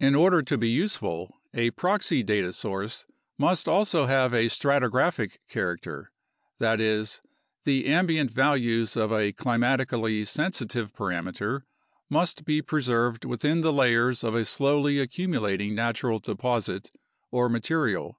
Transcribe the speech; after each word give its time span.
In 0.00 0.16
order 0.16 0.42
to 0.42 0.58
be 0.58 0.68
useful, 0.70 1.32
a 1.54 1.70
proxy 1.70 2.24
data 2.24 2.52
source 2.52 3.04
must 3.38 3.68
also 3.68 4.06
have 4.06 4.34
a 4.34 4.46
strati 4.46 4.90
graphic 4.90 5.40
character; 5.48 6.10
that 6.58 6.80
is, 6.80 7.20
the 7.62 7.86
ambient 7.86 8.32
values 8.32 8.96
of 8.96 9.12
a 9.12 9.32
climatically 9.32 10.24
sensitive 10.24 10.92
parameter 10.92 11.60
must 12.10 12.44
be 12.44 12.60
preserved 12.60 13.24
within 13.24 13.60
the 13.60 13.72
layers 13.72 14.24
of 14.24 14.34
a 14.34 14.44
slowly 14.44 14.98
accumulating 14.98 15.76
natural 15.76 16.18
deposit 16.18 16.90
or 17.30 17.48
material. 17.48 18.18